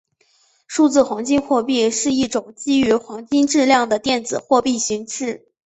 [0.65, 5.45] 数字黄金货币是一种基于黄金质量的电子货币形式。